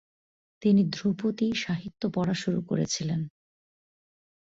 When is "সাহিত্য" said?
1.55-2.01